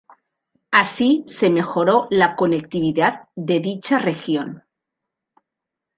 [0.71, 4.63] Así se mejoró la conectividad de dicha región.